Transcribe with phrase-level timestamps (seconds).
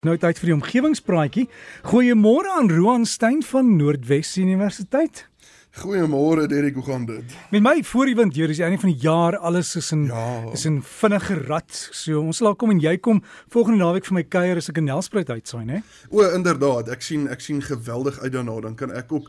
[0.00, 1.42] Nou tyd vir die omgewingspraatjie.
[1.84, 5.26] Goeiemôre aan Roan Stein van Noordwes Universiteit.
[5.76, 7.34] Goeiemôre Derek, hoe gaan dit?
[7.52, 10.06] Met my voor die wind hier is die einde van die jaar, alles is in
[10.08, 10.24] ja.
[10.56, 11.82] is in vinnige rat.
[11.92, 13.20] So ons sal kom en jy kom
[13.52, 15.82] volgende naweek vir my kuier as ek 'n Nelspruit uitsaai, né?
[16.08, 16.88] O, inderdaad.
[16.96, 18.56] Ek sien ek sien geweldig uit daarna.
[18.60, 19.28] Dan kan ek ook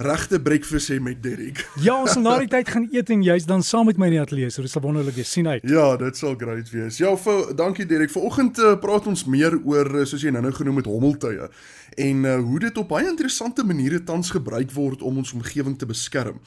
[0.00, 1.60] regte breakfast hê met Derek.
[1.86, 4.16] Ja, ons sal na die tyd gaan eet en jy's dan saam met my in
[4.16, 4.52] die ateljee.
[4.52, 5.32] So dit sal wonderlik wees.
[5.32, 5.64] sien uit.
[5.68, 7.00] Ja, dit sal great wees.
[7.02, 8.12] Ja, vir dankie Derek.
[8.12, 11.50] Vanoggend uh, praat ons meer oor uh, soos jy nou-nou genoem het hommeltuie
[11.98, 15.88] en uh, hoe dit op baie interessante maniere tans gebruik word om ons omgewing te
[15.90, 16.38] beskerm.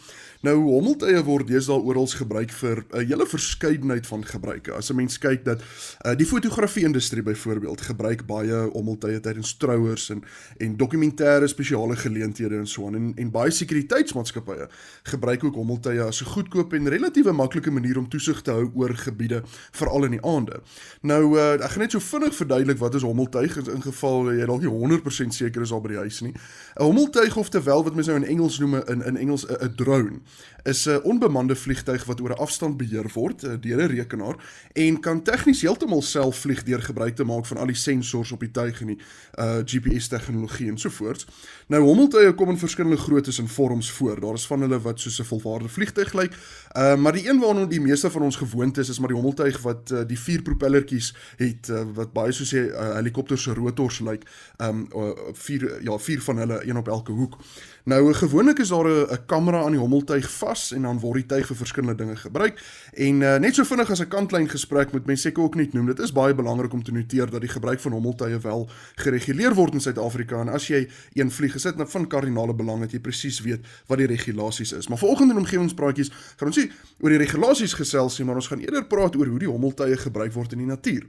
[0.43, 4.71] Nou hommeltuie word deesdae oral gebruik vir 'n uh, hele verskeidenheid van gebruike.
[4.71, 10.23] As 'n mens kyk dat uh, die fotografie-industrie byvoorbeeld gebruik baie hommeltuie tydens trouers en
[10.57, 14.67] en dokumentêre spesiale geleenthede en so aan en en baie sekuriteitsmaatskappye
[15.03, 18.95] gebruik ook hommeltuie as 'n goedkoop en relatiewe maklike manier om toesig te hou oor
[18.95, 20.61] gebiede veral in die aande.
[21.01, 24.61] Nou uh, ek gaan net so vinnig verduidelik wat is hommeltuig in geval jy dalk
[24.61, 26.33] nie 100% seker is al by die huis nie.
[26.79, 30.21] 'n Hommeltuig of terwyl wat mense nou in Engels noem in in Engels 'n drone
[30.63, 34.35] is 'n onbemande vliegtuig wat oor 'n afstand beheer word uh, deur 'n rekenaar
[34.73, 38.39] en kan tegnies heeltemal self vlieg deur gebruik te maak van al die sensors op
[38.39, 38.99] die tuig en die
[39.39, 41.25] uh, GPS tegnologie en so voort.
[41.67, 42.97] Nou hommeltuie kom in verskillende
[43.33, 44.19] groottes en vorms voor.
[44.19, 46.33] Daar is van hulle wat soos 'n volwaardige vliegtuig lyk,
[46.77, 49.61] uh, maar die een waarna die meeste van ons gewoond is is maar die hommeltuig
[49.61, 53.99] wat uh, die vier propellertjies het uh, wat baie soos 'n uh, helikopter se rotors
[53.99, 54.23] lyk.
[54.57, 57.37] Um uh, vier ja, vier van hulle een op elke hoek.
[57.83, 61.45] Nou gewoonlik is daar 'n kamera aan die hommeltuig vas en dan word die tuig
[61.45, 62.61] vir verskillende dinge gebruik.
[62.93, 65.85] En uh, net so vinnig as 'n kantlyn gesprek moet mense seker ook net noem,
[65.85, 69.73] dit is baie belangrik om te noteer dat die gebruik van hommeltuie wel gereguleer word
[69.73, 73.22] in Suid-Afrika en as jy een vlieg gesit na van kardinale belang dat jy presies
[73.41, 74.87] weet wat die regulasies is.
[74.87, 78.59] Maar vanoggend in omgewingspraatjies gaan ons nie oor die regulasies gesels nie, maar ons gaan
[78.59, 81.07] eerder praat oor hoe die hommeltuie gebruik word in die natuur.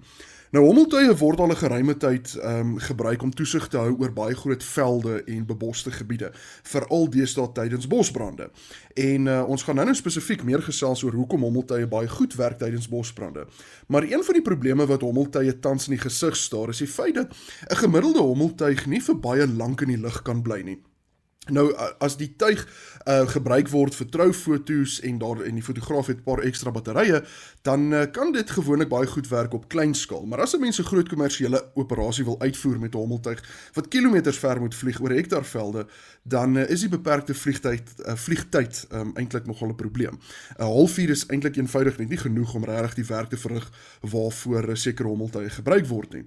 [0.54, 4.12] Nou hommeltuie word al 'n geruime tyd ehm um, gebruik om toesig te hou oor
[4.12, 6.30] baie groot velde en beboste gebiede,
[6.62, 8.50] veral deesdae tydens bosbrande.
[8.94, 12.88] En uh, ons gaan nou-nou spesifiek meer gesels oor hoekom hommeltuie baie goed werk tydens
[12.88, 13.47] bosbrande.
[13.86, 17.14] Maar een van die probleme wat hommeltuie tans in die gesig staar, is die feit
[17.14, 17.34] dat
[17.70, 20.78] 'n gemiddelde hommeltuig nie vir baie lank in die lug kan bly nie.
[21.53, 22.62] Nou as die tuig
[23.05, 27.25] uh gebruik word vir troufoto's en daar en die fotograaf het 'n paar ekstra batterye,
[27.62, 30.27] dan uh, kan dit gewoonlik baie goed werk op klein skaal.
[30.27, 34.38] Maar as 'n mens 'n groot kommersiële operasie wil uitvoer met 'n hommeltuig wat kilometers
[34.38, 35.87] ver moet vlieg oor hektaarvelde,
[36.22, 40.19] dan uh, is die beperkte vliegtyd uh, vliegtyd um, eintlik nogal 'n probleem.
[40.59, 44.71] 'n Halfuur is eintlik eenvoudig net nie genoeg om regtig die werk te verrig waarvoor
[44.71, 46.25] 'n sekere hommeltuig gebruik word nie.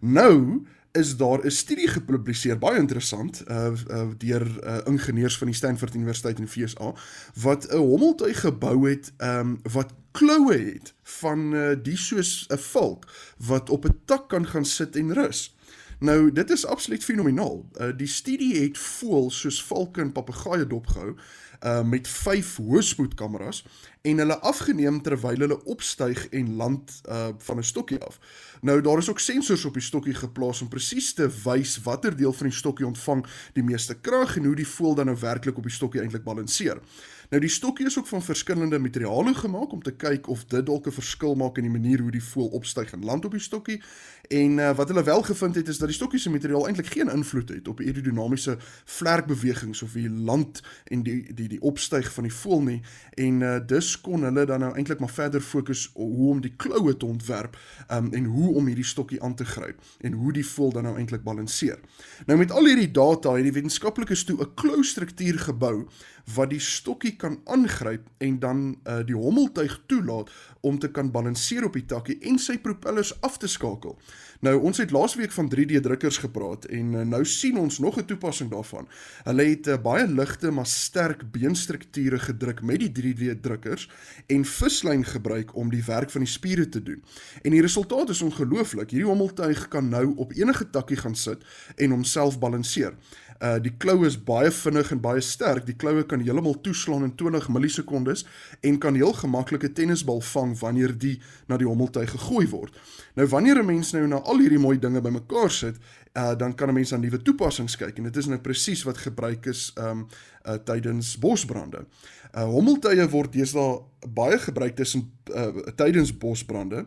[0.00, 5.56] Nou is daar 'n studie gepubliseer baie interessant uh, uh deur uh, ingenieurs van die
[5.56, 6.94] Stanford Universiteit in VSA
[7.34, 13.06] wat 'n hommeltuig gebou het um wat kloue het van uh, die soos 'n valk
[13.36, 15.56] wat op 'n tak kan gaan sit en rus.
[16.04, 17.64] Nou dit is absoluut fenomenaal.
[17.80, 23.62] Uh die studie het voëls soos valke en papegaaie dopgehou uh met 5 hoëspoedkameras
[24.02, 28.18] en hulle afgeneem terwyl hulle opstyg en land uh van 'n stokkie af.
[28.60, 32.32] Nou daar is ook sensors op die stokkie geplaas om presies te wys watter deel
[32.32, 35.62] van die stokkie ontvang die meeste krag en hoe die voël dan nou werklik op
[35.62, 36.80] die stokkie eintlik balanseer.
[37.30, 40.86] Nou die stokkie is ook van verskillende materiale gemaak om te kyk of dit dalk
[40.86, 43.82] 'n verskil maak in die manier hoe die voël opstyg en land op die stokkie.
[44.28, 47.10] En uh, wat hulle wel gevind het is dat die stokkie se materiaal eintlik geen
[47.10, 52.32] invloed het op aerodinamiese vlerkbewegings of die land en die die die opstyg van die
[52.32, 52.80] voël nie.
[53.14, 56.54] En uh, dus kon hulle dan nou eintlik maar verder fokus op hoe om die
[56.56, 57.58] kloue te ontwerp
[57.90, 60.96] um, en hoe om hierdie stokkie aan te gryp en hoe die voël dan nou
[60.96, 61.80] eintlik balanseer.
[62.26, 65.88] Nou met al hierdie data het die wetenskaplikes toe 'n klou struktuur gebou
[66.34, 70.30] wat die stokkie kan aangryp en dan uh, die hommeltuig toelaat
[70.60, 73.98] om te kan balanseer op die takkie en sy propellers af te skakel.
[74.44, 78.04] Nou ons het laasweek van 3D drukkers gepraat en uh, nou sien ons nog 'n
[78.04, 78.88] toepassing daarvan.
[79.24, 83.88] Hulle het uh, baie ligte maar sterk beenstrukture gedruk met die 3D drukkers
[84.26, 87.02] en vislyn gebruik om die werk van die spiere te doen.
[87.42, 88.90] En die resultaat is ongelooflik.
[88.90, 91.44] Hierdie hommeltuig kan nou op enige takkie gaan sit
[91.76, 92.94] en homself balanseer.
[93.42, 95.66] Uh die kloue is baie vinnig en baie sterk.
[95.66, 98.24] Die kloue kan heeltemal toeslaan in 20 millisekondes
[98.62, 102.78] en kan heel gemaklike tennisbal vang wanneer die na die hommeltuig gegooi word.
[103.14, 105.76] Nou wanneer 'n mens nou na al hierdie mooi dinge bymekaar sit,
[106.14, 108.98] uh dan kan 'n mens aan nuwe toepassings kyk en dit is nou presies wat
[108.98, 110.06] gebruik is um
[110.46, 111.86] uh tydens bosbrande.
[112.34, 116.86] Uh hommeltuie word deesdae baie gebruik tussen uh tydens bosbrande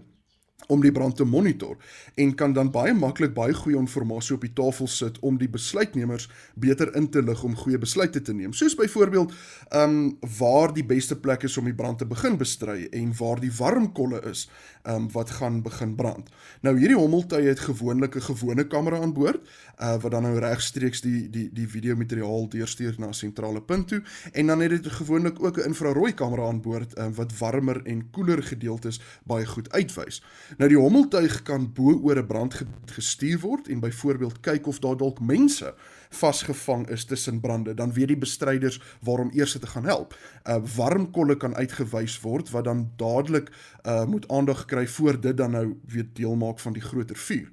[0.66, 1.78] om die brand te monitor
[2.16, 6.28] en kan dan baie maklik baie goeie inligting op die tafel sit om die besluitnemers
[6.56, 8.54] beter in te lig om goeie besluite te neem.
[8.54, 9.34] Soos byvoorbeeld
[9.70, 13.40] ehm um, waar die beste plek is om die brand te begin bestry en waar
[13.40, 14.48] die warm kolle is
[14.84, 16.30] ehm um, wat gaan begin brand.
[16.62, 19.48] Nou hierdie hommeltuie het gewoonlik 'n gewone kamera aan boord
[19.80, 23.88] uh, wat dan nou regstreeks die die die video materiaal deurstuur na 'n sentrale punt
[23.88, 24.02] toe
[24.32, 28.10] en dan het dit gewoonlik ook 'n infrarooi kamera aan boord uh, wat warmer en
[28.10, 30.24] koeler gedeeltes baie goed uitwys.
[30.56, 34.98] Nou die hommeltuig kan bo oor 'n brand gestuur word en byvoorbeeld kyk of daar
[34.98, 35.74] dalk mense
[36.10, 40.16] vasgevang is tussen brande, dan weet die bestryders waarom eers te gaan help.
[40.46, 43.52] 'n uh, Warm kolle kan uitgewys word wat dan dadelik
[43.84, 47.52] uh, moet aandag kry voor dit dan nou weer deel maak van die groter vuur.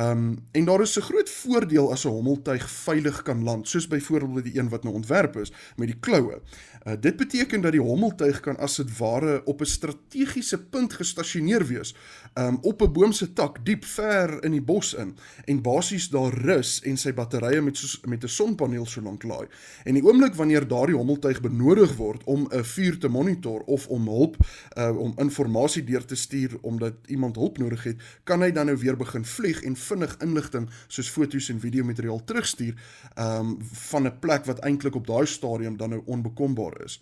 [0.00, 3.86] Ehm um, en daar is 'n groot voordeel as 'n hommeltuig veilig kan land, soos
[3.88, 6.40] byvoorbeeld die een wat nou ontwerp is met die kloue.
[6.86, 11.66] Uh, dit beteken dat die hommeltuig kan as dit ware op 'n strategiese punt gestasioneer
[11.66, 11.94] wees,
[12.34, 16.34] um, op 'n boom se tak diep ver in die bos in en basies daar
[16.34, 19.46] rus en sy batterye met soos, met 'n sonpaneel so lank laai.
[19.84, 24.06] En die oomblik wanneer daardie hommeltuig benodig word om 'n vuur te monitor of om
[24.06, 24.36] hulp
[24.76, 28.78] uh, om inligting deur te stuur omdat iemand hulp nodig het, kan hy dan nou
[28.78, 32.74] weer begin vlieg en vinnig inligting soos foto's en video materiaal terugstuur
[33.18, 33.56] um,
[33.90, 37.00] van 'n plek wat eintlik op daai stadium dan nou onbekombaar is.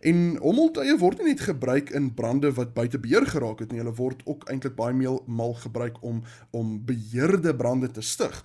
[0.00, 3.92] En hommeltuie word nie net gebruik in brande wat buite beheer geraak het nie, hulle
[3.98, 6.22] word ook eintlik baie meer mal gebruik om
[6.56, 8.38] om beheerde brande te stig.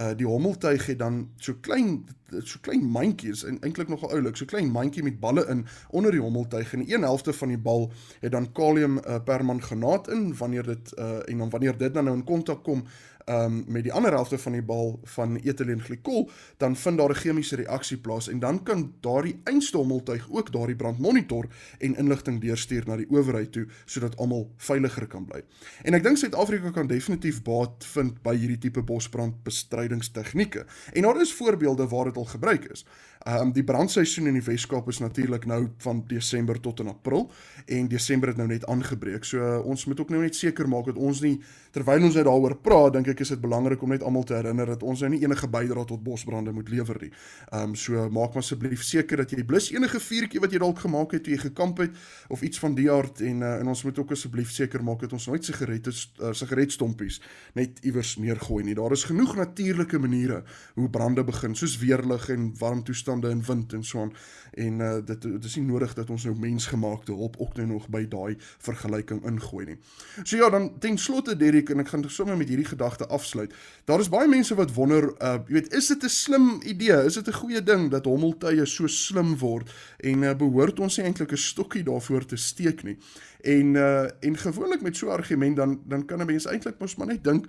[0.00, 2.06] Uh die hommeltuig het dan so klein
[2.40, 6.20] so klein mandjies en eintlik nogal oulik, so klein mandjie met balle in onder die
[6.20, 7.90] hommeltuig en een helfte van die bal
[8.22, 12.16] het dan kalium uh, permanganaat in wanneer dit uh en dan wanneer dit dan nou
[12.16, 12.86] in kontak kom
[13.26, 17.56] um, met die ander helfte van die bal van etielenglykol, dan vind daar 'n chemiese
[17.56, 21.46] reaksie plaas en dan kan daardie einstommeltuig ook daardie brand monitor
[21.78, 25.42] en inligting deurstuur na die owerheid toe sodat almal veiliger kan bly.
[25.82, 30.66] En ek dink Suid-Afrika kan definitief baat vind by hierdie tipe bosbrandbestrydingstegnieke.
[30.92, 32.84] En daar is voorbeelde waar dit al gebruik is.
[33.22, 37.30] Ehm um, die brandseisoen in die Weskaap is natuurlik nou van Desember tot in April
[37.66, 39.24] en Desember het nou net aangebreek.
[39.24, 41.36] So uh, ons moet ook nou net seker maak dat ons nie
[41.70, 44.82] terwyl ons daaroor praat, dink ek is dit belangrik om net almal te herinner dat
[44.82, 47.12] ons nou nie enige bydrae tot bosbrande moet lewer nie.
[47.50, 50.82] Ehm um, so maak maar asseblief seker dat jy blus enige vuurtjie wat jy dalk
[50.84, 51.96] gemaak het toe jy gekamp het
[52.28, 55.12] of iets van die aard en uh, en ons moet ook asseblief seker maak dat
[55.12, 57.20] ons nooit sigarette uh, sigaretstompies
[57.54, 58.74] net iewers neergooi nie.
[58.74, 60.42] Daar is genoeg natuurlike maniere
[60.74, 64.14] hoe brande begin, soos weerlig en warm toestande en wind en so aan
[64.52, 67.88] en uh, dit dit is nie nodig dat ons nou mensgemaakte hulp ook nou nog
[67.92, 69.78] by daai vergelyking ingooi nie.
[70.22, 73.54] So ja, dan ten slotte Derek en ek gaan sommer met hierdie gedagte afsluit.
[73.84, 77.04] Daar is baie mense wat wonder, uh jy weet, is dit 'n slim idee?
[77.04, 81.06] Is dit 'n goeie ding dat hommeltuie so slim word en uh, behoort ons nie
[81.06, 82.98] eintlik 'n stokkie daarvoor te steek nie?
[83.40, 86.96] En uh en gewoonlik met so 'n argument dan dan kan 'n mens eintlik mos
[86.96, 87.46] maar net dink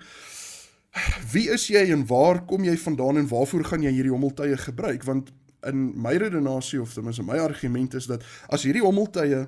[1.32, 5.02] Wie is jy en waar kom jy vandaan en waarvoor gaan jy hierdie hommeltuie gebruik
[5.02, 5.32] want
[5.66, 8.22] in my redenasie of ten minste my argument is dat
[8.52, 9.46] as hierdie hommeltuie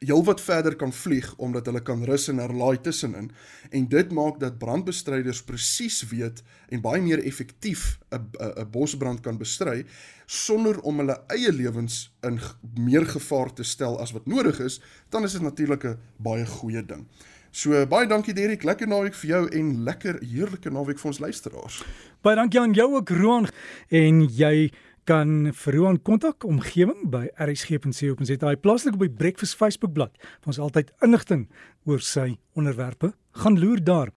[0.00, 3.28] heelwat verder kan vlieg omdat hulle kan rus en herlaai tussenin
[3.70, 6.40] en dit maak dat brandbestryders presies weet
[6.72, 9.84] en baie meer effektief 'n 'n bosbrand kan bestry
[10.26, 12.40] sonder om hulle eie lewens in
[12.78, 14.80] meer gevaar te stel as wat nodig is,
[15.10, 17.06] dan is dit natuurlik 'n baie goeie ding.
[17.50, 21.82] So baie dankie Derek, lekker naweek vir jou en lekker heerlike naweek vir ons luisteraars.
[22.22, 23.48] Baie dankie aan jou ook Roan
[23.88, 24.70] en jy
[25.10, 28.52] kan vir Roan kontak omgewing by rsg.co.za.
[28.62, 30.20] Plaaslik op die Breakfast Facebook bladsy.
[30.46, 31.48] Ons altyd inligting
[31.90, 33.10] oor sy onderwerpe.
[33.42, 34.08] Gaan loer daar.